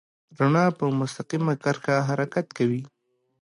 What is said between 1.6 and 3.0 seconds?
کرښه حرکت کوي.